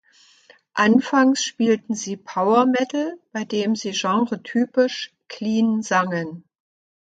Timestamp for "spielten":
1.45-1.93